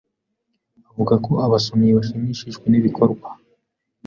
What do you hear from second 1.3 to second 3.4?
abasomyi bashimishijwe nibikorwa